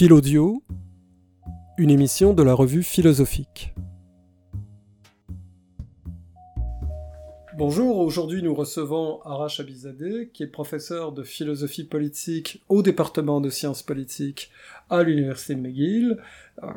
[0.00, 0.62] Philaudio,
[1.76, 3.74] une émission de la revue philosophique.
[7.58, 13.50] Bonjour, aujourd'hui nous recevons Arash Abizadeh, qui est professeur de philosophie politique au département de
[13.50, 14.50] sciences politiques
[14.88, 16.16] à l'université de McGill.
[16.62, 16.68] Euh,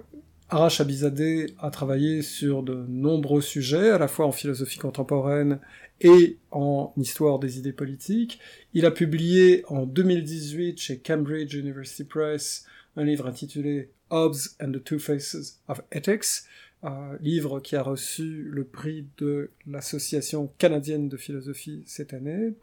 [0.49, 5.61] Arash Abizadeh a travaillé sur de nombreux sujets, à la fois en philosophie contemporaine
[6.01, 8.39] et en histoire des idées politiques.
[8.73, 12.65] Il a publié en 2018 chez Cambridge University Press
[12.95, 16.45] un livre intitulé Hobbes and the Two Faces of Ethics,
[16.83, 22.53] un livre qui a reçu le prix de l'Association canadienne de philosophie cette année.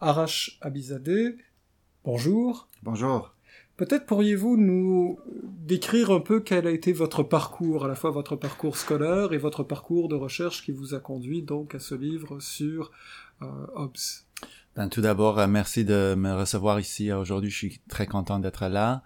[0.00, 1.36] Arash Abizadeh,
[2.04, 2.68] bonjour.
[2.82, 3.34] Bonjour.
[3.76, 8.36] Peut-être pourriez-vous nous décrire un peu quel a été votre parcours, à la fois votre
[8.36, 12.38] parcours scolaire et votre parcours de recherche qui vous a conduit donc à ce livre
[12.40, 12.90] sur
[13.40, 13.96] euh, Hobbes.
[14.76, 17.50] Ben, tout d'abord, euh, merci de me recevoir ici aujourd'hui.
[17.50, 19.02] Je suis très content d'être là.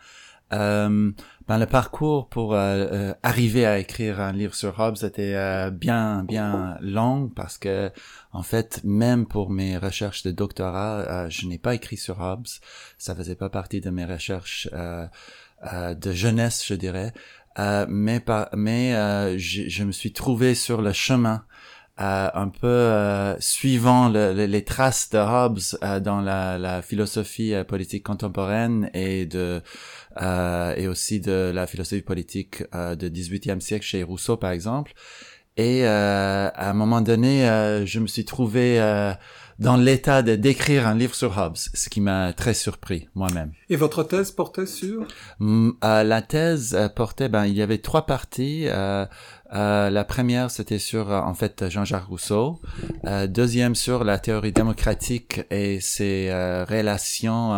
[0.52, 1.10] Euh,
[1.48, 6.22] ben, le parcours pour euh, euh, arriver à écrire un livre sur Hobbes était bien
[6.22, 7.90] bien long parce que
[8.32, 12.46] en fait même pour mes recherches de doctorat je n'ai pas écrit sur Hobbes.
[12.98, 17.12] Ça faisait pas partie de mes recherches de jeunesse je dirais.
[17.88, 18.92] Mais pas mais
[19.38, 21.44] je, me suis trouvé sur le chemin
[21.96, 29.62] un peu suivant le, les traces de Hobbes dans la philosophie politique contemporaine et de
[30.20, 32.62] et aussi de la philosophie politique
[32.98, 34.92] du 18e siècle chez Rousseau par exemple.
[35.56, 37.46] Et à un moment donné,
[37.84, 38.78] je me suis trouvé
[39.58, 43.52] dans l'état de d'écrire un livre sur Hobbes, ce qui m'a très surpris moi-même.
[43.70, 45.06] Et votre thèse portait sur?
[45.40, 48.64] La thèse portait, ben il y avait trois parties.
[48.66, 49.06] Euh,
[49.54, 52.60] euh, la première, c'était sur en fait Jean-Jacques Rousseau.
[53.06, 56.30] Euh, deuxième sur la théorie démocratique et ses
[56.68, 57.52] relations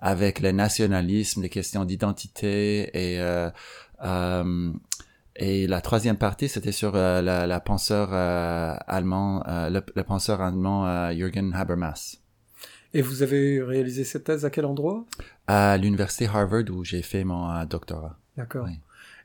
[0.00, 3.20] avec le nationalisme, les questions d'identité et
[5.44, 10.04] et la troisième partie, c'était sur euh, la, la, penseur euh, allemand, euh, le, le,
[10.04, 12.18] penseur allemand Jürgen Habermas.
[12.94, 15.04] Et vous avez réalisé cette thèse à quel endroit?
[15.48, 18.16] À l'université Harvard où j'ai fait mon doctorat.
[18.36, 18.68] D'accord.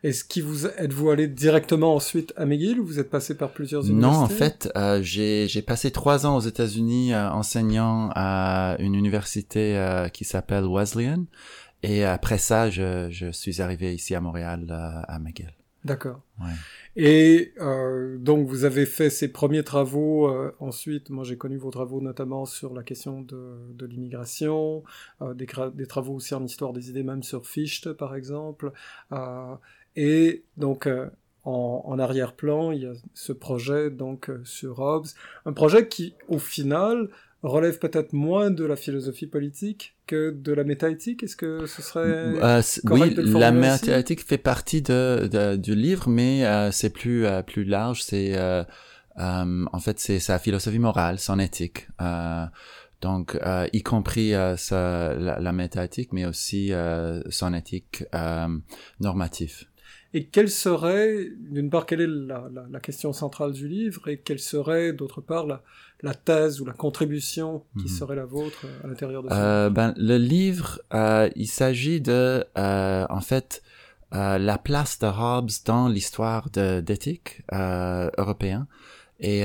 [0.02, 3.86] Est-ce que vous êtes-vous allé directement ensuite à McGill ou vous êtes passé par plusieurs
[3.86, 10.08] universités Non, en fait, euh, j'ai passé trois ans aux États-Unis enseignant à une université
[10.14, 11.25] qui s'appelle Wesleyan,
[11.84, 14.66] et après ça, je, je suis arrivé ici à Montréal
[15.08, 15.53] à McGill.
[15.86, 16.22] D'accord.
[16.96, 20.28] Et euh, donc vous avez fait ces premiers travaux.
[20.28, 24.84] Euh, ensuite, moi j'ai connu vos travaux notamment sur la question de, de l'immigration,
[25.22, 28.72] euh, des, des, travaux aussi en histoire des idées, même sur Fichte par exemple.
[29.12, 29.56] Euh,
[29.96, 31.10] et donc euh,
[31.46, 35.08] en, en arrière-plan, il y a ce projet donc sur Hobbes,
[35.46, 37.09] un projet qui au final
[37.44, 42.02] relève peut-être moins de la philosophie politique que de la métaéthique Est-ce que ce serait
[42.02, 47.42] euh, Oui, la métaéthique fait partie de, de, du livre, mais euh, c'est plus euh,
[47.44, 48.02] plus large.
[48.03, 48.64] C'est euh,
[49.20, 51.88] euh, en fait c'est sa philosophie morale, son éthique.
[53.02, 53.38] donc,
[53.74, 56.72] y compris sa, la, la métaéthique, mais aussi
[57.30, 58.03] son éthique
[59.00, 59.68] normative.
[60.14, 64.18] Et quelle serait, d'une part, quelle est la, la, la, question centrale du livre, et
[64.18, 65.62] quelle serait, d'autre part, la,
[66.02, 67.97] la thèse ou la contribution qui mhm.
[67.97, 72.02] serait la vôtre euh, à l'intérieur de ça euh, ben, Le livre, euh, il s'agit
[72.02, 73.63] de, euh, en fait,
[74.13, 78.68] euh, la place de Hobbes dans l'histoire d'éthique européen
[79.19, 79.44] et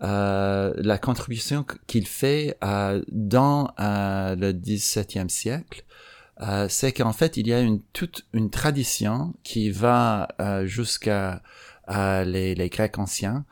[0.00, 5.84] la contribution qu'il fait dans le XVIIe siècle.
[6.68, 10.28] c'est qu'en fait, il y a une toute une tradition qui va
[10.64, 11.42] jusqu'à
[11.88, 13.44] les, les Grecs anciens,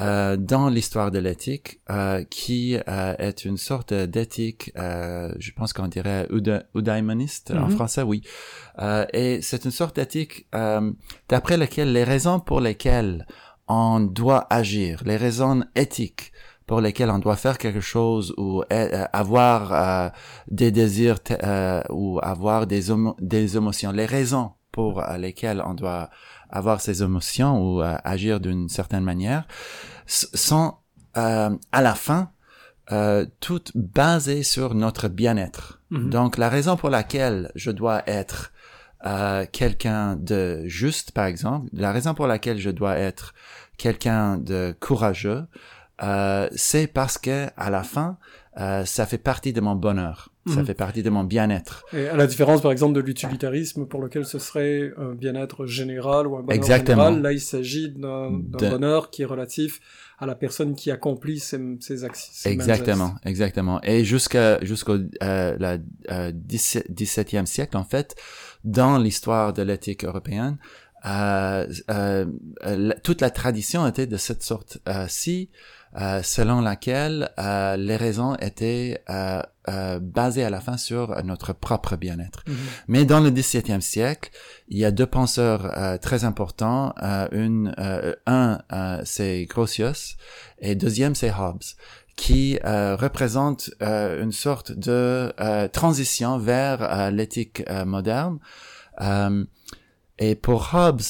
[0.00, 5.74] euh, dans l'histoire de l'éthique, euh, qui euh, est une sorte d'éthique, euh, je pense
[5.74, 6.26] qu'on dirait
[6.74, 7.70] eudaimoniste en mm-hmm.
[7.72, 8.22] français, oui.
[8.78, 10.46] Euh, et c'est une sorte d'éthique
[11.28, 13.26] d'après laquelle les raisons pour lesquelles
[13.68, 16.32] on doit agir, les raisons éthiques
[16.66, 20.12] pour lesquelles on doit faire quelque chose ou avoir
[20.48, 21.18] des désirs
[21.90, 22.84] ou avoir des,
[23.20, 26.08] des émotions, les raisons pour lesquelles on doit
[26.52, 29.46] avoir ses émotions ou euh, agir d'une certaine manière,
[30.06, 30.74] sont
[31.16, 32.30] euh, à la fin
[32.90, 35.80] euh, toutes basées sur notre bien-être.
[35.90, 36.08] Mm-hmm.
[36.10, 38.52] Donc la raison pour laquelle je dois être
[39.04, 43.34] euh, quelqu'un de juste, par exemple, la raison pour laquelle je dois être
[43.76, 45.46] quelqu'un de courageux,
[46.02, 48.18] euh, c'est parce que à la fin,
[48.58, 50.31] euh, ça fait partie de mon bonheur.
[50.44, 50.66] Ça Mhm.
[50.66, 51.84] fait partie de mon bien-être.
[51.92, 56.26] Et à la différence, par exemple, de l'utilitarisme, pour lequel ce serait un bien-être général
[56.26, 57.04] ou un bonheur Exactement.
[57.04, 59.78] général, là, il s'agit d'un De- bonheur qui est relatif
[60.18, 62.50] à la personne qui accomplit ces, ces actions.
[62.50, 63.80] Exactement, exactement.
[63.84, 65.78] Et jusqu'à jusqu'au euh, la
[66.10, 68.16] euh, 17, 17e siècle, en fait,
[68.64, 70.58] dans l'histoire de l'éthique européenne,
[71.06, 72.26] euh, euh,
[72.64, 75.56] la- toute la tradition était de cette sorte-ci, euh,
[76.22, 81.96] selon laquelle euh, les raisons étaient euh, euh, basées à la fin sur notre propre
[81.96, 82.42] bien-être.
[82.46, 82.56] Mhm.
[82.88, 84.30] Mais dans le XVIIe siècle,
[84.68, 86.94] il y a deux penseurs euh, très importants.
[87.02, 90.16] Euh, une, euh, un, euh, c'est Grotius,
[90.58, 91.62] et deuxième, c'est Hobbes,
[92.16, 98.38] qui euh, représente euh, une sorte de euh, transition vers euh, l'éthique euh, moderne.
[99.00, 99.44] Euh,
[100.18, 101.02] et pour Hobbes,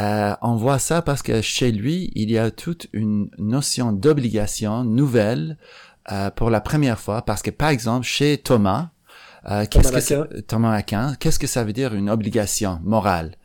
[0.00, 4.82] euh, on voit ça parce que chez lui, il y a toute une notion d'obligation
[4.82, 5.58] nouvelle
[6.10, 8.90] euh, pour la première fois, parce que par exemple, chez Thomas,
[9.50, 13.36] euh, qu'est-ce que Thomas Aquin, qu'est-ce que ça veut dire une obligation morale?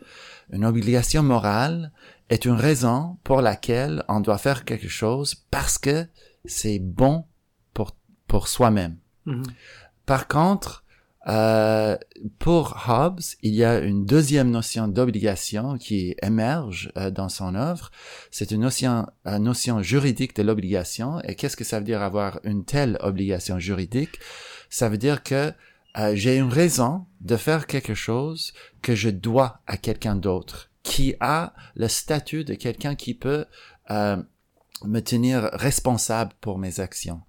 [0.52, 1.92] Une obligation morale
[2.30, 6.08] est une raison pour laquelle on doit faire quelque chose parce que
[6.46, 7.26] c'est bon
[7.74, 7.98] pour
[8.28, 8.98] pour soi-même.
[9.26, 9.44] Mhm.
[10.06, 10.85] Par contre,
[11.28, 11.98] euh,
[12.40, 17.92] pour Hobbes, il y a une deuxième notion d'obligation qui émerge euh, dans son œuvre.
[18.32, 21.20] C'est une notion, une notion juridique de l'obligation.
[21.22, 24.20] Et qu'est-ce que ça veut dire avoir une telle obligation juridique?
[24.70, 25.52] Ça veut dire que
[25.98, 31.16] euh, j'ai une raison de faire quelque chose que je dois à quelqu'un d'autre, qui
[31.22, 33.46] a le statut de quelqu'un qui peut
[33.92, 34.22] euh,
[34.84, 37.22] me tenir responsable pour mes actions.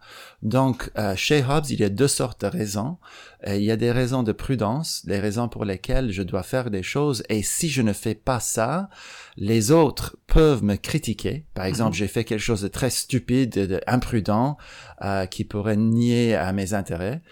[0.42, 2.98] Donc, euh, chez Hobbes, il y a deux sortes de raisons.
[3.46, 6.70] Euh, il y a des raisons de prudence, des raisons pour lesquelles je dois faire
[6.70, 8.88] des choses, et si je ne fais pas ça,
[9.36, 11.46] les autres peuvent me critiquer.
[11.54, 11.98] Par exemple, Mhm.
[11.98, 14.56] j'ai fait quelque chose de très stupide, de, de imprudent,
[15.02, 17.22] euh, qui pourrait nier à mes intérêts.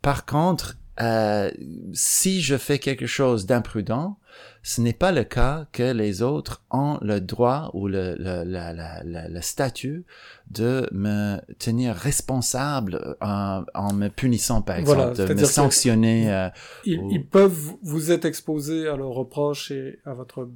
[0.00, 1.50] Par contre, euh,
[1.92, 4.18] si je fais quelque chose d'imprudent,
[4.62, 8.72] ce n'est pas le cas que les autres ont le droit ou le, le, la-
[8.72, 10.04] la- la- le statut
[10.50, 16.32] de me tenir responsable en, en me punissant, par exemple, Voilà, de me sanctionner.
[16.32, 16.48] euh,
[16.84, 20.48] Ils, Ou- ils peuvent vous être exposés à leurs reproches et à votre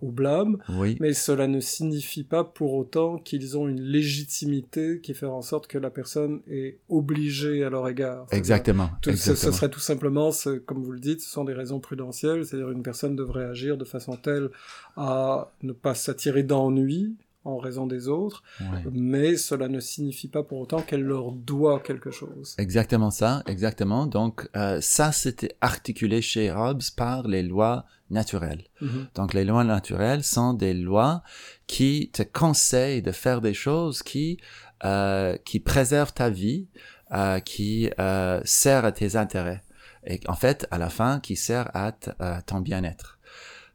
[0.00, 5.14] au blâme, oui, mais cela ne signifie pas pour autant qu'ils ont une légitimité qui
[5.14, 8.26] fait en sorte que la personne est obligée à leur égard.
[8.30, 8.90] Exactement.
[9.02, 10.30] tout- ce, ce serait tout simplement,
[10.66, 13.84] comme vous le dites, ce sont des raisons prudentielles, c'est-à-dire une personne devrait agir de
[13.84, 14.50] façon telle
[14.96, 17.14] à ne pas s'attirer d'ennui
[17.46, 18.82] en raison des autres, Ouais.
[18.92, 22.54] mais cela ne signifie pas pour autant qu'elle leur doit quelque chose.
[22.58, 24.06] Exactement ça, exactement.
[24.06, 28.64] Donc euh, ça, c'était articulé chez Hobbes par les lois naturelles.
[28.80, 29.06] Mhm.
[29.14, 31.22] Donc les lois naturelles sont des lois
[31.66, 34.38] qui te conseillent de faire des choses qui
[34.84, 36.66] euh, qui préservent ta vie,
[37.12, 39.62] euh, qui euh, servent à tes intérêts
[40.06, 43.18] et en fait à la fin qui sert à, à ton bien-être.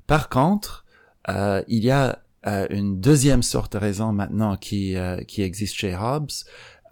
[0.07, 0.85] Par contre,
[1.29, 5.75] euh, il y a euh, une deuxième sorte de raison maintenant qui euh, qui existe
[5.75, 6.31] chez Hobbes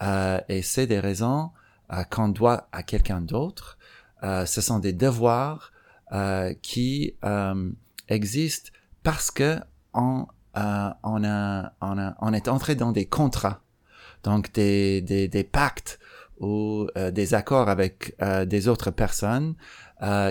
[0.01, 1.51] euh, et c'est des raisons
[1.91, 3.77] euh, qu'on doit à quelqu'un d'autre.
[4.23, 5.71] Euh, ce sont des devoirs
[6.11, 7.15] euh, qui
[8.07, 8.69] existent
[9.01, 9.57] parce que
[9.93, 13.61] on, on, a, on, a, on est entré dans des contrats,
[14.23, 15.99] donc des, des, des pactes
[16.39, 18.15] ou des accords avec
[18.45, 19.55] des autres personnes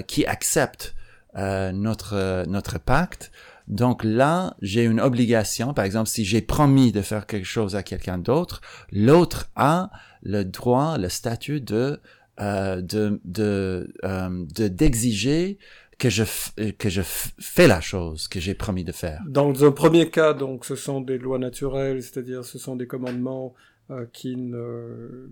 [0.06, 0.94] qui acceptent
[1.34, 3.30] notre, notre pacte.
[3.68, 7.82] Donc là, j'ai une obligation, par exemple, si j'ai promis de faire quelque chose à
[7.82, 8.60] quelqu'un d'autre,
[8.90, 9.90] l'autre a
[10.22, 12.00] le droit, le statut de
[12.40, 15.58] euh, de de euh, de d'exiger
[15.98, 16.24] que je
[16.78, 19.20] que je fais la chose que j'ai promis de faire.
[19.28, 23.54] Dans un premier cas, donc, ce sont des lois naturelles, c'est-à-dire ce sont des commandements
[23.90, 25.28] euh, qui, ne,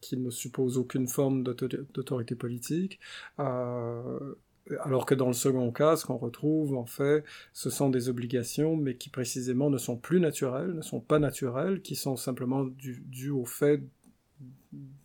[0.00, 3.00] qui ne supposent aucune forme d'auto- d'autorité politique.
[3.38, 4.34] Euh,
[4.82, 8.76] alors que dans le second cas, ce qu'on retrouve, en fait, ce sont des obligations,
[8.76, 13.30] mais qui précisément ne sont plus naturelles, ne sont pas naturelles, qui sont simplement dues
[13.30, 13.82] au fait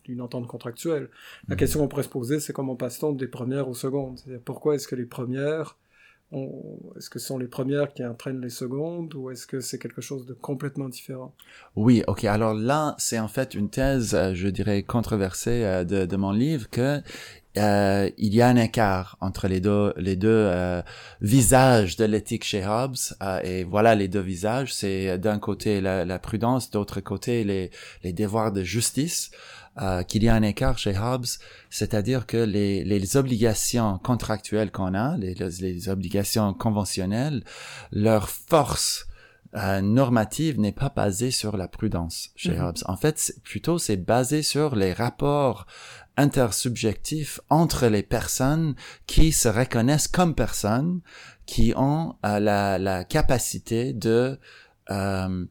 [0.06, 1.10] d'une entente contractuelle.
[1.48, 1.60] La Mhm.
[1.60, 4.18] question qu'on pourrait se poser, c'est comment passe-t-on des premières aux secondes?
[4.18, 5.78] C'est-à-dire pourquoi est-ce que les premières,
[6.32, 9.78] ont- est-ce que ce sont les premières qui entraînent les secondes, ou est-ce que c'est
[9.78, 11.34] quelque chose de complètement différent?
[11.76, 12.24] Oui, ok.
[12.26, 16.32] Alors là, c'est en fait une thèse, euh, je dirais controversée euh, de, de mon
[16.32, 17.02] livre que
[17.60, 20.82] euh, il y a un écart entre les deux les deux euh,
[21.22, 24.74] visages de l'éthique chez Hobbes euh, et voilà les deux visages.
[24.74, 27.70] C'est d'un côté la, la prudence, d'autre côté les
[28.04, 29.32] les devoirs de justice.
[30.10, 31.28] Qu'il y a un écart chez Hobbes,
[31.70, 37.46] c'est-à-dire que les, les obligations contractuelles qu'on a, les, les obligations conventionnelles,
[37.94, 39.08] leur force
[39.56, 42.66] euh, normative n'est pas basée sur la prudence chez Mhm.
[42.66, 42.78] Hobbes.
[42.86, 45.66] En fait, plutôt c'est basé sur les rapports
[46.20, 48.76] intersubjectif entre les personnes
[49.08, 51.02] qui se reconnaissent comme personnes,
[51.46, 54.38] qui ont euh, la, capacité de
[54.92, 55.46] euh,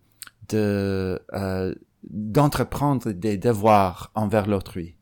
[0.54, 4.94] euh, d'entreprendre des devoirs envers l'autrui.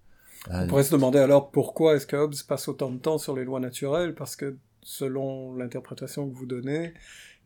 [0.50, 3.44] On pourrait se demander alors pourquoi est-ce que Hobbes passe autant de temps sur les
[3.44, 6.94] lois naturelles, parce que selon l'interprétation que vous donnez,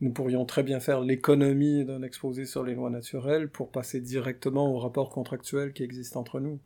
[0.02, 4.70] nous pourrions très bien faire l'économie d'un exposé sur les lois naturelles pour passer directement
[4.70, 6.60] au rapport contractuel qui existe entre nous.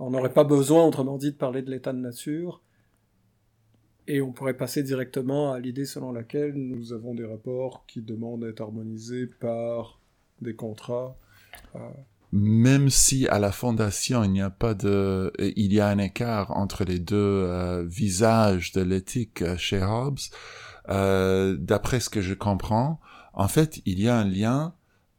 [0.00, 2.62] On n'aurait pas besoin, autrement dit, de parler de l'état de nature,
[4.08, 8.44] et on pourrait passer directement à l'idée selon laquelle nous avons des rapports qui demandent
[8.44, 10.00] d'être harmonisés par
[10.40, 11.16] des contrats.
[11.76, 11.78] Euh,
[12.32, 16.56] même si à la fondation il n'y a pas de, il y a un écart
[16.56, 20.18] entre les deux euh, visages de l'éthique euh, chez Hobbes,
[20.88, 23.00] d'après ce que je comprends,
[23.32, 24.74] en fait il y a un lien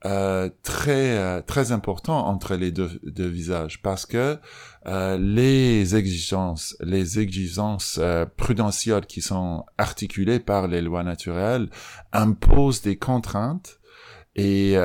[0.05, 4.38] euh, très euh, très important entre les deux, deux visages parce que
[4.88, 8.00] euh, les exigences les exigences
[8.36, 11.70] prudentielles qui sont articulées par les lois naturelles
[12.13, 13.79] imposent des contraintes
[14.36, 14.75] et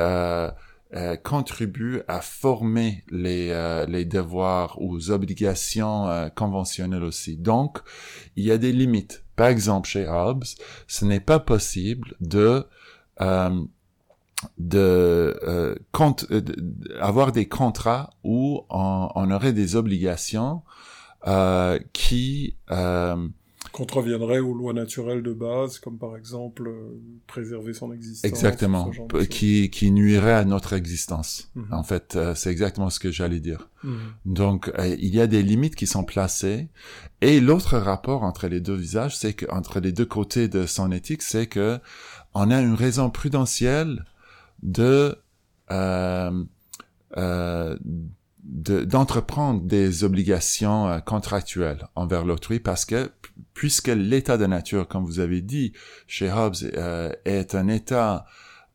[0.93, 7.35] euh, contribue à former les, euh, les devoirs ou obligations euh, conventionnelles aussi.
[7.35, 7.79] Donc,
[8.37, 9.25] il y a des limites.
[9.35, 10.45] Par exemple, chez Hobbes,
[10.87, 12.65] ce n'est pas possible de
[14.57, 16.25] de, compte,
[16.99, 20.61] avoir des contrats où on, on aurait des obligations
[21.93, 22.55] qui
[23.77, 28.27] contreviendrait aux lois naturelles de base, comme par exemple euh, préserver son existence.
[28.27, 28.89] Exactement,
[29.29, 31.51] qui, qui nuirait à notre existence.
[31.53, 31.67] Mhm.
[31.71, 33.69] En fait, euh, c'est exactement ce que j'allais dire.
[33.83, 33.99] Mhm.
[34.25, 36.69] Donc, euh, il y a des limites qui sont placées.
[37.21, 40.91] Et l'autre rapport entre les deux visages, c'est que entre les deux côtés de son
[40.91, 41.79] éthique, c'est que
[42.33, 44.05] on a une raison prudentielle
[44.63, 45.17] de
[48.85, 53.11] d'entreprendre des obligations contractuelles envers l'autrui parce que
[53.53, 55.73] puisque l'état de nature, comme vous avez dit,
[56.05, 58.25] chez Hobbes, euh, est un état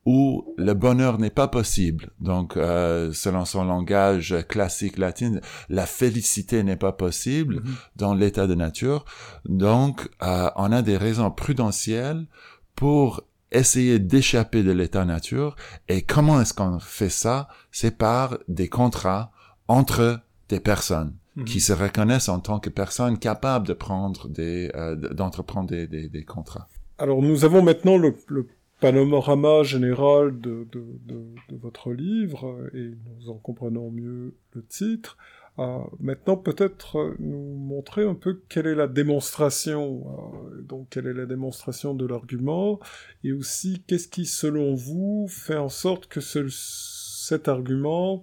[0.05, 2.11] où le bonheur n'est pas possible.
[2.19, 7.75] Donc, euh, selon son langage classique latin, la félicité n'est pas possible mm-hmm.
[7.95, 9.05] dans l'état de nature.
[9.45, 12.27] Donc, euh, on a des raisons prudentielles
[12.75, 13.23] pour
[13.57, 15.57] essayer d'échapper de l'état nature.
[15.89, 17.49] Et comment est-ce qu'on fait ça?
[17.71, 19.33] C'est par des contrats
[19.69, 21.15] entre des personnes.
[21.35, 21.45] Mhm.
[21.45, 26.11] qui se reconnaissent en tant que personnes capables de prendre des, euh, d'entreprendre des, des,
[26.11, 26.69] des, contrats.
[26.99, 28.47] Alors nous avons maintenant le, le
[28.81, 35.17] panorama général de, de, de, de, votre livre et nous en comprenons mieux le titre.
[35.59, 41.13] Euh, maintenant, peut-être nous montrer un peu quelle est la démonstration, euh, donc quelle est
[41.13, 42.81] la démonstration de l'argument,
[43.23, 48.23] et aussi qu'est-ce qui, selon vous, fait en sorte que ce, cet argument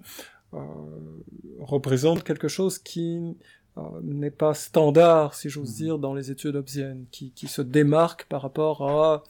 [0.54, 0.60] euh,
[1.60, 3.38] représente quelque chose qui
[3.78, 5.76] euh, n'est pas standard, si j'ose mhm.
[5.76, 9.24] dire, dans les études obsiennes, qui, qui se démarque par rapport à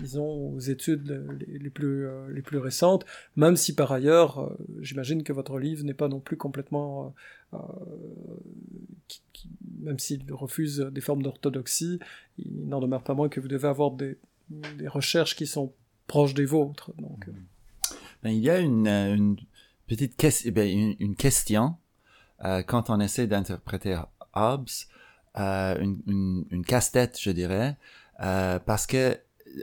[0.00, 3.04] disons aux études les, plus euh, les plus récentes
[3.36, 7.14] même si par ailleurs j'imagine que votre livre n'est pas non plus complètement
[9.80, 11.98] même s'il refuse des formes d'orthodoxie
[12.38, 14.18] il n'en demeure pas moins que vous devez avoir des,
[14.86, 15.72] recherches qui sont
[16.06, 17.28] proches des vôtres donc
[18.22, 19.36] ben, il y a une,
[19.86, 21.76] petite question, ben, une, question
[22.44, 23.98] euh, quand on essaie d'interpréter
[24.34, 24.68] Hobbes,
[25.38, 27.76] euh, une, casse-tête, je dirais,
[28.20, 29.18] euh, parce que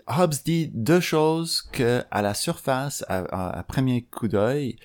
[0.08, 4.78] Hobbes dit deux choses que, à la surface, à, à, premier coup d'œil,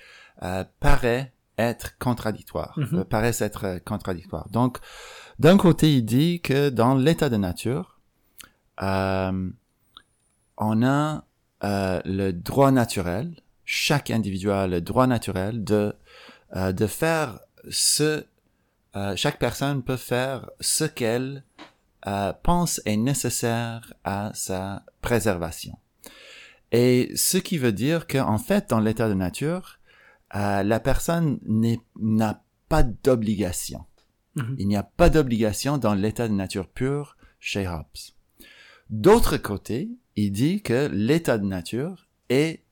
[0.43, 3.03] euh, paraît être contradictoires, mm-hmm.
[3.05, 4.49] paraissent être contradictoires.
[4.49, 4.77] Donc,
[5.39, 7.99] d'un côté, il dit que dans l'état de nature,
[8.81, 9.49] euh,
[10.57, 11.25] on a
[11.63, 13.35] euh, le droit naturel,
[13.65, 15.93] chaque individu a le droit naturel de
[16.55, 17.39] euh, de faire
[17.69, 18.25] ce
[18.95, 21.43] euh, chaque personne peut faire ce qu'elle
[22.07, 25.77] euh, pense est nécessaire à sa préservation.
[26.71, 29.79] Et ce qui veut dire qu'en fait, dans l'état de nature,
[30.31, 31.39] la personne
[31.99, 33.85] n'a pas d'obligation.
[34.35, 34.55] Mm-hmm.
[34.59, 37.85] Il n'y a pas d'obligation dans l'état de nature pur chez Hobbes.
[38.91, 42.63] D'autre côté, il dit que l'état de nature est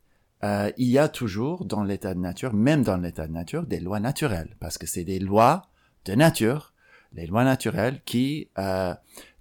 [0.44, 3.80] euh, il y a toujours dans l'état de nature, même dans l'état de nature, des
[3.80, 5.64] lois naturelles, parce que c'est des lois
[6.06, 6.74] de nature,
[7.14, 8.94] les lois naturelles qui euh,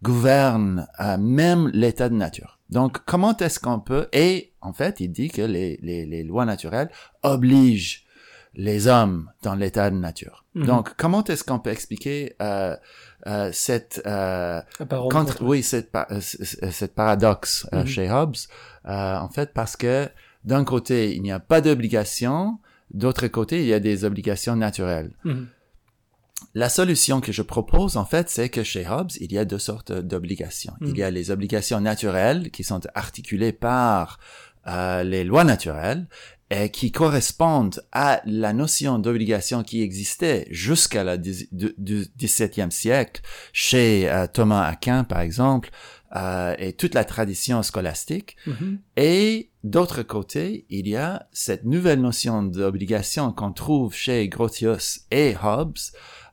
[0.03, 2.59] gouvernent euh, même l'état de nature.
[2.71, 6.45] Donc, comment est-ce qu'on peut Et en fait, il dit que les, les, les lois
[6.45, 6.91] naturelles
[7.23, 8.05] obligent
[8.55, 10.45] les hommes dans l'état de nature.
[10.55, 10.67] Mhm.
[10.67, 12.75] Donc, comment est-ce qu'on peut expliquer euh,
[13.27, 14.03] euh, cette
[14.89, 17.87] contre, oui cette, cette paradoxe mhm.
[17.87, 18.37] chez Hobbes
[18.85, 20.09] En fait, parce que
[20.45, 22.59] d'un côté, il n'y a pas d'obligation,
[22.93, 25.13] d'autre côté, il y a des obligations naturelles.
[25.25, 25.49] Mhm.
[26.57, 29.59] La solution que je propose, en fait, c'est que chez Hobbes, il y a deux
[29.59, 30.73] sortes d'obligations.
[30.81, 30.97] Il Mm.
[30.97, 34.19] y a les obligations naturelles qui sont articulées par
[34.67, 36.09] euh, les lois naturelles
[36.51, 43.21] et qui correspondent à la notion d'obligation qui existait jusqu'à la du XVIIe siècle
[43.53, 45.69] chez euh, Thomas Aquin, par exemple,
[46.17, 48.37] euh, et toute la tradition scolastique.
[48.47, 48.79] Mhm.
[48.97, 55.35] Et d'autre côté, il y a cette nouvelle notion d'obligation qu'on trouve chez Grotius et
[55.43, 55.77] Hobbes,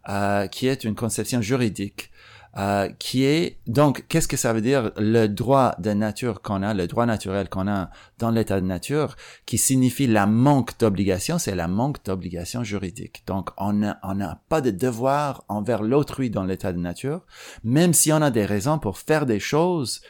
[0.09, 2.11] euh, qui est une conception juridique,
[2.57, 6.73] euh, qui est donc qu'est-ce que ça veut dire le droit de nature qu'on a,
[6.73, 11.55] le droit naturel qu'on a dans l'état de nature, qui signifie la manque d'obligation, c'est
[11.55, 13.23] la manque d'obligation juridique.
[13.25, 17.25] Donc on n'a on n'a pas de devoir envers l'autrui dans l'état de nature,
[17.63, 20.01] même si on a des raisons pour faire des choses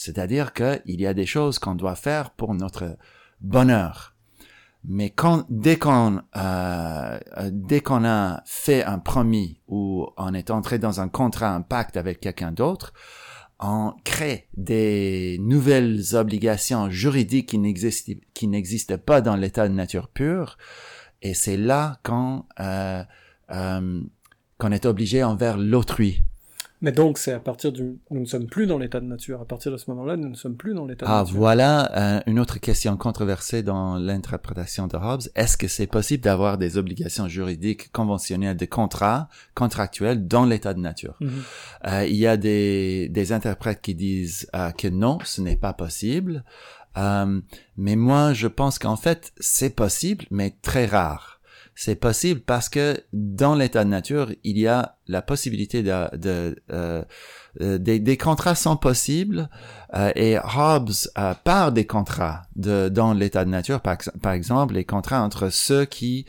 [0.00, 2.96] c'est-à-dire qu'il y a des choses qu'on doit faire pour notre
[3.42, 4.14] bonheur.
[4.84, 7.18] Mais quand, dès qu'on, euh,
[7.50, 11.96] dès qu'on a fait un promis ou on est entré dans un contrat, un pacte
[11.96, 12.92] avec quelqu'un d'autre,
[13.58, 20.08] on crée des nouvelles obligations juridiques qui n'existent, qui n'existent pas dans l'état de nature
[20.08, 20.56] pure.
[21.20, 23.04] Et c'est là qu'on, euh,
[23.50, 24.00] euh,
[24.56, 26.22] qu'on est obligé envers l'autrui.
[26.82, 27.98] Mais donc, c'est à partir du...
[28.10, 29.40] Nous ne sommes plus dans l'état de nature.
[29.42, 31.36] À partir de ce moment-là, nous ne sommes plus dans l'état de Ah, nature.
[31.36, 35.22] voilà euh, une autre question controversée dans l'interprétation de Hobbes.
[35.34, 40.80] Est-ce que c'est possible d'avoir des obligations juridiques conventionnelles de contrat, contractuels dans l'état de
[40.80, 41.16] nature?
[41.20, 41.30] Mhm.
[41.86, 45.72] Euh, Il y a des, des interprètes qui disent euh, que non, ce n'est pas
[45.74, 46.44] possible.
[47.76, 51.39] Mais moi, je pense qu'en fait, c'est possible, mais très rare.
[51.74, 55.90] C'est possible parce que dans l'état de nature, il y a la possibilité de,
[56.70, 57.04] euh,
[57.60, 59.48] euh, des, contrats sont possibles
[59.94, 64.74] euh, et Hobbes euh, part des contrats dans l'état de nature, par, ex- par exemple,
[64.74, 66.26] les contrats entre ceux qui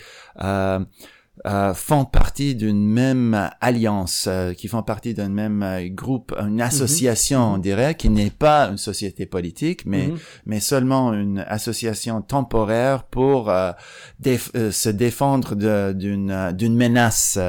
[1.48, 6.62] euh, font partie d'une même alliance, euh, qui font partie d'un même euh, groupe, une
[6.62, 10.18] association, on dirait, qui n'est pas une société politique, mais Mhm.
[10.46, 13.72] mais seulement une association temporaire pour euh,
[14.22, 15.56] déf- euh, se défendre
[15.94, 17.40] d'une d'une menace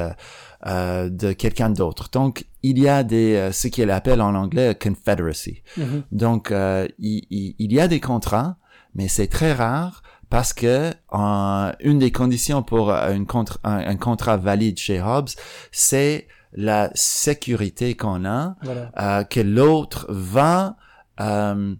[0.65, 2.09] euh, de quelqu'un d'autre.
[2.11, 5.61] Donc il y a des euh, ce qu'il appelle en anglais confederacy.
[5.77, 6.03] Mhm.
[6.11, 8.57] Donc euh, il, il- il y a des contrats,
[8.95, 13.77] mais c'est très rare parce que euh, une des conditions pour euh, une contre- un,
[13.77, 15.29] un contrat valide chez Hobbes,
[15.71, 18.91] c'est la sécurité qu'on a, Voilà.
[18.99, 20.77] euh, que l'autre va
[21.19, 21.75] euh,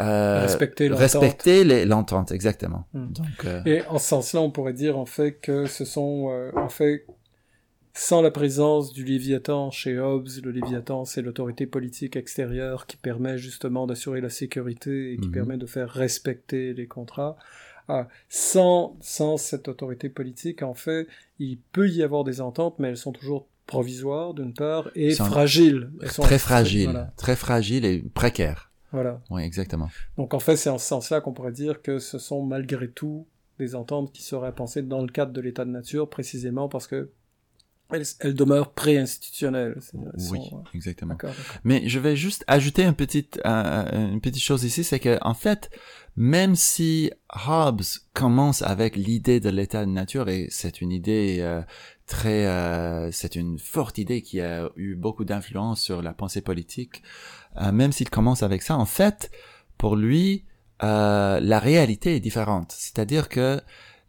[0.00, 1.00] euh, Respecter l'entente.
[1.00, 2.86] respecter l'entente, exactement.
[2.94, 3.12] Hmm.
[3.12, 7.04] Donc, Et en ce sens-là, on pourrait dire en fait que ce sont, en fait,
[7.94, 13.36] sans la présence du Léviathan chez Hobbes, le Léviathan, c'est l'autorité politique extérieure qui permet
[13.36, 15.34] justement d'assurer la sécurité et qui Mhm.
[15.34, 17.36] permet de faire respecter les contrats.
[17.88, 21.06] Ah, sans, sans cette autorité politique, en fait,
[21.38, 25.24] il peut y avoir des ententes, mais elles sont toujours provisoires d'une part et Sont
[25.24, 25.90] fragiles.
[26.02, 27.12] Elles sont très fragile, Voilà.
[27.16, 28.70] très fragile et précaire.
[28.92, 29.20] voilà.
[29.30, 29.88] Oui, exactement.
[30.18, 33.26] Donc en fait, c'est en ce sens-là qu'on pourrait dire que ce sont malgré tout
[33.58, 37.10] des ententes qui seraient pensées dans le cadre de l'état de nature, précisément parce que
[37.90, 39.78] elles, elles demeurent pré-institutionnelles.
[39.94, 41.16] Oui, sont- euh, exactement.
[41.64, 45.34] Mais je vais juste ajouter une petite, euh, une petite chose ici, c'est que en
[45.34, 45.70] fait,
[46.16, 47.10] même si
[47.46, 51.62] Hobbes commence avec l'idée de l'état de nature, et c'est une idée euh,
[52.06, 57.02] très, euh, c'est une forte idée qui a eu beaucoup d'influence sur la pensée politique,
[57.60, 59.30] euh, même s'il commence avec ça, en fait,
[59.78, 60.44] pour lui,
[60.82, 62.72] euh, la réalité est différente.
[62.76, 63.60] C'est-à-dire que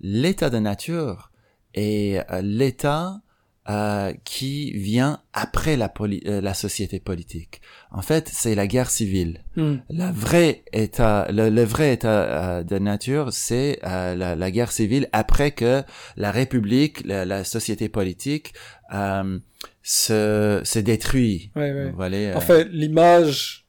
[0.02, 1.32] l'état de nature
[1.74, 3.22] est euh, l'état
[3.70, 7.62] euh, qui vient après la, poli- euh, la société politique.
[7.92, 9.44] En fait, c'est la guerre civile.
[9.56, 9.76] Hmm.
[9.90, 14.72] La vraie état, le, le vrai état euh, de nature, c'est euh, la, la guerre
[14.72, 15.84] civile après que
[16.18, 18.54] la République, la, la société politique,
[18.94, 19.40] euh,
[19.82, 21.52] se, se détruit.
[21.56, 22.34] Ouais, ouais.
[22.36, 23.66] En fait, l'image,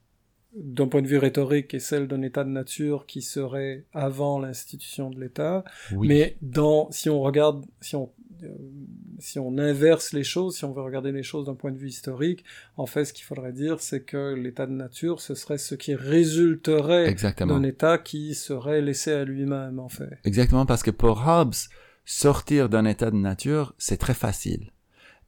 [0.56, 5.10] d'un point de vue rhétorique, est celle d'un état de nature qui serait avant l'institution
[5.10, 5.64] de l'État.
[5.92, 6.08] oui.
[6.08, 8.48] Mais dans, si on regarde, si on, euh,
[9.18, 11.88] si on inverse les choses, si on veut regarder les choses d'un point de vue
[11.88, 12.44] historique,
[12.76, 15.94] en fait, ce qu'il faudrait dire, c'est que l'état de nature, ce serait ce qui
[15.94, 20.18] résulterait d'un état qui serait laissé à lui-même, en fait.
[20.24, 21.54] Exactement, parce que pour Hobbes,
[22.04, 24.70] sortir d'un état de nature, c'est très facile.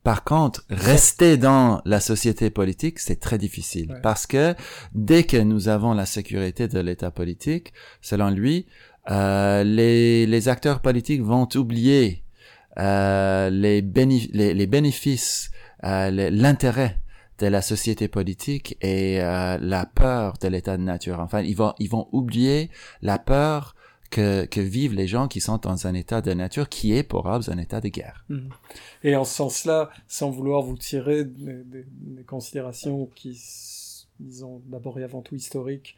[0.02, 3.90] Par contre, rester dans la société politique, c'est très difficile.
[3.90, 4.00] Ouais.
[4.02, 4.54] Parce que
[4.94, 8.66] dès que nous avons la sécurité de l'état politique, selon lui,
[9.10, 12.22] euh, les, les acteurs politiques vont oublier
[12.78, 15.50] euh, les, les, bénéfices,
[15.84, 16.98] euh, l'intérêt
[17.38, 21.20] de la société politique et euh, la peur de l'état de nature.
[21.20, 22.70] Enfin, ils vont, ils vont oublier
[23.02, 23.74] la peur
[24.10, 27.26] que, que vivent les gens qui sont dans un état de nature qui est pour
[27.26, 28.24] Hobbes un état de guerre.
[28.28, 28.50] Mhm.
[29.04, 33.40] Et en ce sens-là, sans vouloir vous tirer des, des, considérations qui,
[34.20, 35.96] disons, d'abord et avant tout historiques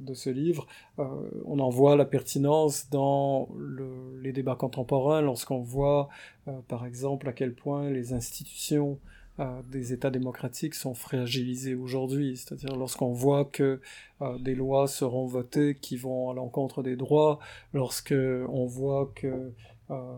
[0.00, 0.66] de ce livre,
[0.98, 1.04] euh,
[1.44, 6.08] on en voit la pertinence dans le, les débats contemporains lorsqu'on voit,
[6.48, 8.98] euh, par exemple, à quel point les institutions
[9.38, 12.36] euh, des États démocratiques sont fragilisés aujourd'hui.
[12.36, 13.80] C'est-à-dire lorsqu'on voit que
[14.22, 17.38] euh, des lois seront votées qui vont à l'encontre des droits,
[17.74, 18.14] lorsque
[18.48, 19.52] on voit que
[19.90, 20.16] euh,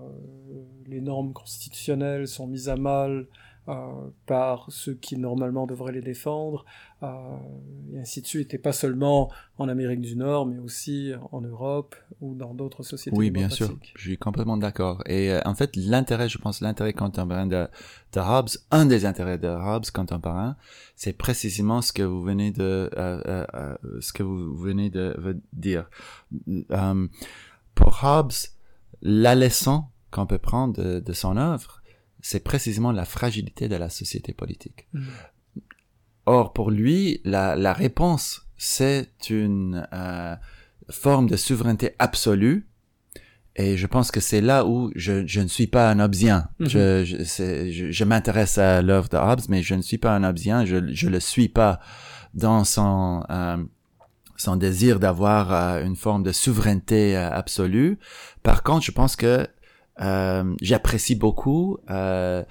[0.86, 3.24] les normes constitutionnelles sont mises à mal euh,
[4.26, 6.64] par ceux qui normalement devraient les défendre,
[7.02, 7.06] euh,
[7.92, 11.94] et ainsi de suite, et pas seulement en Amérique du Nord, mais aussi en Europe
[12.20, 13.16] ou dans d'autres sociétés.
[13.16, 15.02] Oui, bien sûr, je suis complètement d'accord.
[15.06, 17.68] Et euh, en fait, l'intérêt, je pense, l'intérêt contemporain de,
[18.12, 20.56] de Hobbes, un des intérêts de Hobbes contemporain,
[20.96, 25.88] c'est précisément ce que vous venez de, euh, euh, ce que vous venez de, dire.
[27.74, 28.32] pour Hobbes,
[29.02, 31.77] la leçon qu'on peut prendre de, de son œuvre,
[32.28, 34.86] c'est précisément la fragilité de la société politique.
[34.92, 35.02] Mm.
[36.26, 40.36] Or, pour lui, la, la réponse, c'est une euh,
[40.90, 42.68] forme de souveraineté absolue.
[43.56, 46.50] Et je pense que c'est là où je, je, ne suis pas un Hobbesien.
[46.60, 46.68] Mm-hmm.
[46.68, 50.66] Je, je, je m'intéresse à l'œuvre de Hobbes, mais je ne suis pas un Hobbesien.
[50.66, 51.80] Je ne le suis pas
[52.34, 53.56] dans son, euh,
[54.36, 57.98] son désir d'avoir euh, une forme de souveraineté euh, absolue.
[58.42, 59.48] Par contre, je pense que
[59.98, 62.44] j'apprécie beaucoup euh,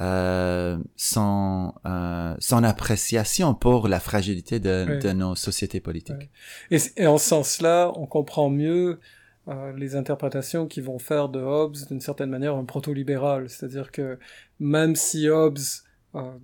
[0.00, 6.30] euh, son, euh, son appréciation pour la fragilité de, de nos sociétés politiques.
[6.72, 8.98] Et, et, en ce sens-là, on comprend mieux
[9.46, 13.48] euh, les interprétations qui vont faire de Hobbes d'une certaine manière un proto-libéral.
[13.48, 14.18] C'est-à-dire que
[14.58, 15.58] même si Hobbes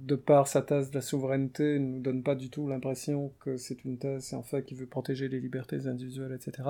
[0.03, 3.57] de par sa thèse de la souveraineté, ne nous donne pas du tout l'impression que
[3.57, 6.69] c'est une thèse, en fait, qui veut protéger les libertés individuelles, etc.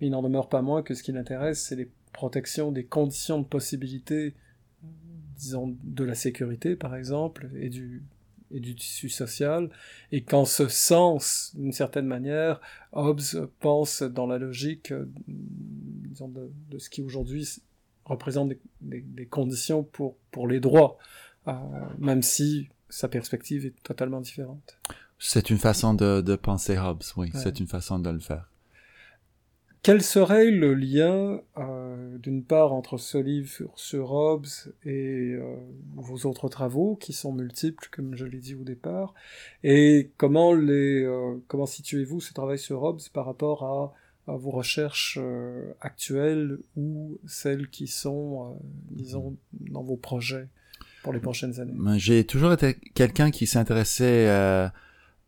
[0.00, 3.40] Mais il n'en demeure pas moins que ce qui l'intéresse, c'est les protections des conditions
[3.40, 4.34] de possibilité,
[5.36, 8.02] disons, de la sécurité, par exemple, et du,
[8.50, 9.68] et du tissu social,
[10.12, 12.60] et qu'en ce sens, d'une certaine manière,
[12.92, 13.20] Hobbes
[13.60, 14.92] pense dans la logique,
[15.28, 17.46] disons, de, de ce qui aujourd'hui
[18.06, 20.96] représente des, des, des, conditions pour, pour les droits.
[21.48, 21.52] Euh,
[21.98, 24.78] même si sa perspective est totalement différente.
[25.18, 27.40] C'est une façon de, de penser Hobbes, oui, ouais.
[27.40, 28.50] c'est une façon de le faire.
[29.86, 34.48] Quel serait le lien, euh, d'une part, entre ce livre sur, Hobbes
[34.84, 35.54] et euh,
[35.94, 39.14] vos autres travaux, qui sont multiples, comme je l'ai dit au départ,
[39.62, 43.62] et comment euh, situez-vous ce travail sur Hobbes par rapport
[44.26, 45.20] à, à vos recherches
[45.80, 48.58] actuelles ou celles qui sont,
[48.90, 50.48] disons, dans vos projets
[51.04, 51.74] pour les prochaines années?
[51.96, 54.66] J'ai toujours été quelqu'un qui s'intéressait euh,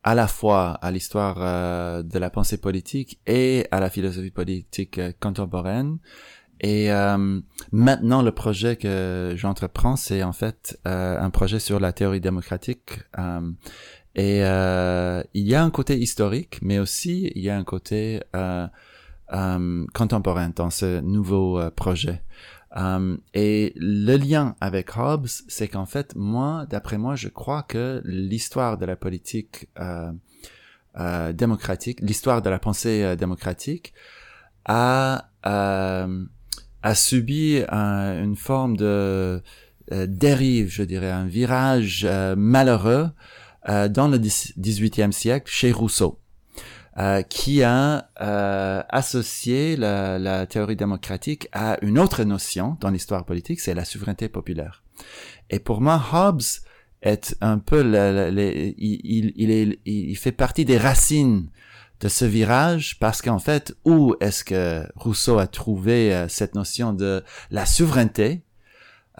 [0.04, 4.98] à la fois à l'histoire euh, de la pensée politique et à la philosophie politique
[4.98, 5.98] euh, contemporaine.
[6.61, 11.92] Et euh, maintenant, le projet que j'entreprends, c'est en fait euh, un projet sur la
[11.92, 13.00] théorie démocratique.
[14.16, 18.20] et il y a un côté historique, mais aussi il y a un côté
[19.94, 22.22] contemporain dans ce nouveau projet.
[22.74, 28.02] Um, et le lien avec Hobbes, c'est qu'en fait, moi, d'après moi, je crois que
[28.04, 30.12] l'histoire de la politique euh,
[30.98, 33.94] euh, démocratique, l'histoire de la pensée euh, démocratique,
[34.66, 36.24] a euh,
[36.83, 39.42] a subi un, une forme de
[39.92, 43.11] euh, dérive, je dirais, un virage malheureux
[43.66, 46.20] dans le 18e siècle chez Rousseau.
[46.98, 53.24] Euh, qui a euh, associé la, la, théorie démocratique à une autre notion dans l'histoire
[53.24, 54.82] politique, c'est la souveraineté populaire.
[55.48, 56.42] Et pour moi, Hobbes
[57.02, 61.48] est un peu, le, le, il, il, est, il fait partie des racines
[62.00, 66.92] de ce virage parce qu'en fait, où est-ce que Rousseau a trouvé euh, cette notion
[66.92, 68.42] de la souveraineté?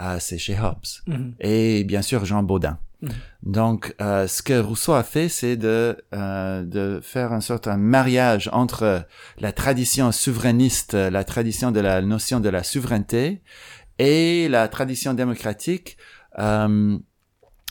[0.03, 0.91] Euh, C'est chez Hobbes.
[1.07, 1.33] Mm -hmm.
[1.39, 2.79] Et bien sûr, Jean Baudin.
[3.01, 3.09] Mmh.
[3.45, 7.75] Donc, euh, ce que Rousseau a fait, c'est de, euh, de faire un sorte de
[7.75, 9.07] mariage entre
[9.39, 13.43] la tradition souverainiste, la tradition de la notion de la souveraineté,
[13.99, 15.97] et la tradition démocratique
[16.39, 16.99] euh,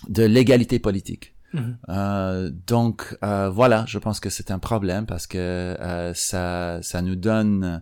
[0.07, 1.36] de l'égalité politique.
[1.53, 1.59] Mmh.
[1.89, 7.01] Euh, donc euh, voilà, je pense que c'est un problème parce que euh, ça, ça
[7.01, 7.81] nous donne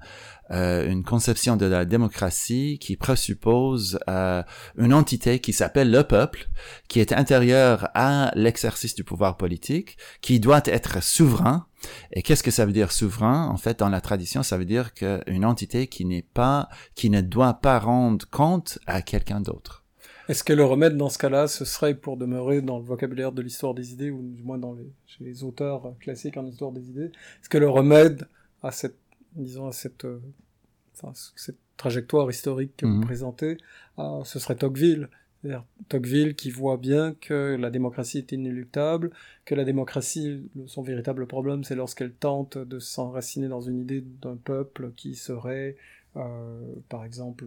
[0.51, 4.43] euh, une conception de la démocratie qui présuppose euh,
[4.77, 6.47] une entité qui s'appelle le peuple,
[6.87, 11.65] qui est intérieure à l'exercice du pouvoir politique, qui doit être souverain.
[12.11, 13.47] Et qu'est-ce que ça veut dire souverain?
[13.47, 17.21] En fait, dans la tradition, ça veut dire qu'une entité qui n'est pas, qui ne
[17.21, 19.84] doit pas rendre compte à quelqu'un d'autre.
[20.27, 23.41] Est-ce que le remède dans ce cas-là, ce serait pour demeurer dans le vocabulaire de
[23.41, 26.89] l'histoire des idées, ou du moins dans les, chez les auteurs classiques en histoire des
[26.89, 27.11] idées,
[27.41, 28.27] est-ce que le remède
[28.63, 28.97] à cette
[29.33, 30.19] disons, à cette euh,
[30.95, 33.05] enfin, cette trajectoire historique que vous Mhm.
[33.05, 33.57] présentez,
[33.99, 35.09] euh, ce serait Tocqueville.
[35.89, 39.11] Tocqueville qui voit bien que la démocratie est inéluctable,
[39.45, 44.37] que la démocratie, son véritable problème, c'est lorsqu'elle tente de s'enraciner dans une idée d'un
[44.37, 45.75] peuple qui serait,
[46.15, 46.59] euh,
[46.89, 47.45] par exemple,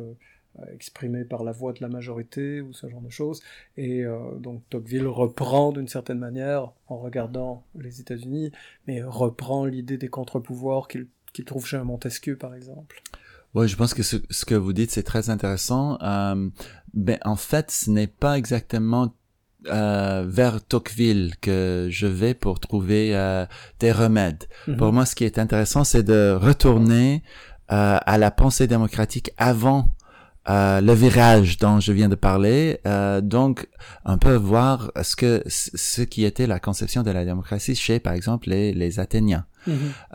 [0.73, 3.43] exprimé par la voix de la majorité ou ce genre de choses.
[3.77, 8.53] Et euh, donc Tocqueville reprend d'une certaine manière, en regardant les États-Unis,
[8.87, 13.03] mais reprend l'idée des contre-pouvoirs qu'il trouve chez un Montesquieu, par exemple.
[13.55, 15.99] Oui, je pense que ce, ce que vous dites, c'est très intéressant.
[16.03, 16.51] Euh,
[16.93, 19.15] ben, en fait, ce n'est pas exactement
[19.67, 23.45] euh, vers Tocqueville que je vais pour trouver euh,
[23.81, 24.45] des remèdes.
[24.69, 24.77] Mhm.
[24.77, 27.23] Pour moi, ce qui est intéressant, c'est de retourner
[27.73, 29.93] euh, à la pensée démocratique avant
[30.49, 32.81] euh, le virage dont je viens de parler.
[32.87, 33.69] Euh, donc,
[34.05, 38.15] un peu voir ce que ce qui était la conception de la démocratie chez, par
[38.15, 39.45] exemple, les, les Athéniens.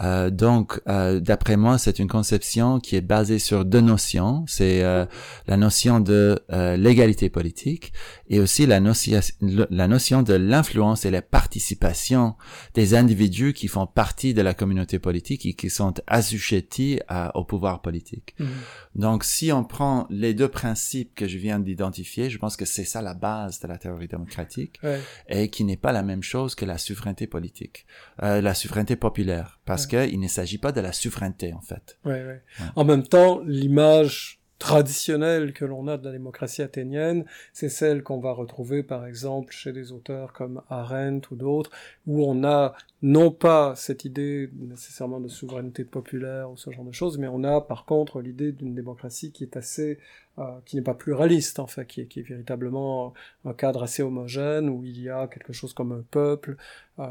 [0.01, 4.43] Euh, donc, euh, d'après moi, c'est une conception qui est basée sur deux notions.
[4.47, 5.05] C'est euh,
[5.47, 6.39] la notion de
[6.77, 7.93] l'égalité politique
[8.29, 12.35] et aussi la, notion la notion de l'influence et la participation
[12.73, 17.43] des individus qui font partie de la communauté politique et qui sont assujettis à- au
[17.43, 18.35] pouvoir politique.
[18.39, 18.47] Mhm.
[18.95, 22.85] Donc, si on prend les deux principes que je viens d'identifier, je pense que c'est
[22.85, 24.99] ça la base de la théorie démocratique Ouais.
[25.29, 27.85] et qui n'est pas la même chose que la souveraineté politique,
[28.21, 29.32] la souveraineté populaire,
[29.65, 31.97] parce que il ne s'agit pas de la souveraineté en fait.
[32.05, 32.43] Ouais, ouais.
[32.59, 32.65] Ouais.
[32.75, 38.19] En même temps, l'image traditionnelle que l'on a de la démocratie athénienne, c'est celle qu'on
[38.19, 41.71] va retrouver par exemple chez des auteurs comme Arendt ou d'autres,
[42.07, 46.93] où on a non pas cette idée nécessairement de souveraineté populaire ou ce genre de
[46.93, 49.99] choses, mais on a par contre l'idée d'une démocratie qui est assez,
[50.37, 53.13] euh, qui n'est pas pluraliste en fait, qui est, qui est véritablement
[53.43, 56.55] un cadre assez homogène où il y a quelque chose comme un peuple,
[56.99, 57.03] euh,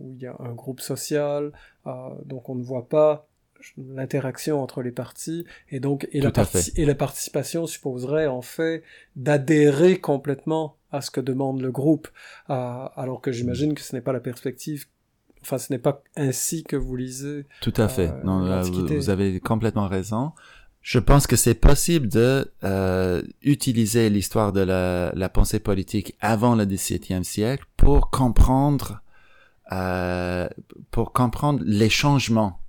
[0.00, 1.52] où il y a un groupe social,
[1.86, 1.90] euh,
[2.24, 3.28] donc on ne voit pas
[3.76, 8.26] l'interaction entre les parties et donc et la, Tout à parti- et la participation supposerait
[8.26, 8.82] en fait
[9.16, 12.08] d'adhérer complètement à ce que demande le groupe
[12.50, 12.52] euh,
[12.96, 14.86] alors que j'imagine que ce n'est pas la perspective
[15.42, 18.08] enfin ce n'est pas ainsi que vous lisez Tout à fait.
[18.08, 18.96] Euh, non, là, vous, l'Antiquité.
[18.96, 20.32] vous avez complètement raison.
[20.82, 26.54] Je pense que c'est possible de euh, utiliser l'histoire de la, la pensée politique avant
[26.56, 29.02] le XVIIe siècle pour comprendre
[29.72, 30.48] euh,
[30.90, 32.59] pour comprendre les changements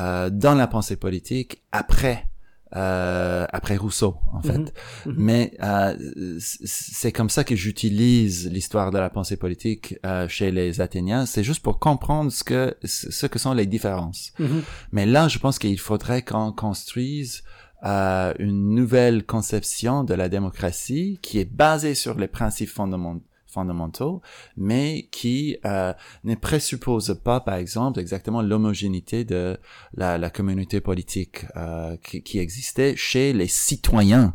[0.00, 2.28] euh, dans la pensée politique après
[2.76, 4.58] euh, après Rousseau en fait.
[4.58, 4.66] Mhm.
[5.06, 5.14] Mhm.
[5.16, 5.96] Mais euh,
[6.40, 11.24] c'est comme ça que j'utilise l'histoire de la pensée politique euh, chez les Athéniens.
[11.24, 14.32] C'est juste pour comprendre ce que ce que sont les différences.
[14.40, 14.62] Mhm.
[14.90, 17.44] Mais là, je pense qu'il faudrait qu'on construise
[17.84, 23.20] euh, une nouvelle conception de la démocratie qui est basée sur les principes fondament-
[23.54, 24.20] fondamentaux,
[24.56, 25.92] mais qui euh,
[26.24, 29.56] ne présuppose pas, par exemple, exactement l'homogénéité de
[29.94, 34.34] la, la communauté politique euh, qui, qui existait chez les citoyens,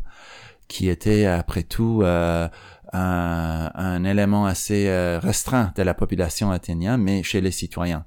[0.68, 2.48] qui étaient après tout euh,
[2.92, 8.04] un, un élément assez euh, restreint de la population athénienne, mais chez les citoyens.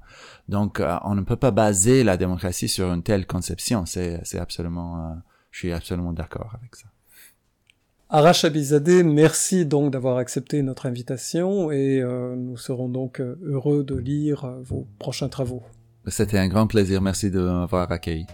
[0.48, 3.86] Donc, euh, on ne peut pas baser la démocratie sur une telle conception.
[3.86, 5.14] C'est, absolument, euh,
[5.50, 6.86] je suis absolument d'accord avec ça.
[8.10, 13.82] Arash Abizadeh, merci donc d'avoir accepté notre invitation et euh, nous serons donc euh, heureux
[13.82, 15.62] de lire euh, vos prochains travaux.
[16.06, 17.00] C'était un grand plaisir.
[17.00, 18.26] Merci de m'avoir accueilli.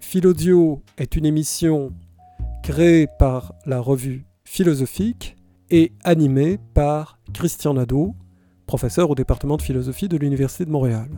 [0.00, 1.92] Philodio est une émission
[2.62, 5.36] créée par la revue philosophique
[5.70, 8.14] et animée par Christian Nadeau,
[8.66, 11.08] professeur au département de philosophie de l'Université de Montréal.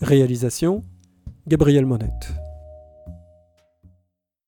[0.00, 0.82] Réalisation
[1.46, 2.32] Gabriel Monette.